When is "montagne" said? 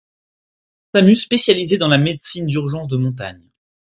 2.97-3.45